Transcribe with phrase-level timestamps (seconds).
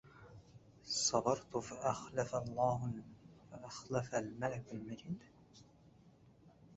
[0.83, 2.35] صبرت فأخلف
[4.13, 5.17] الملك المجيد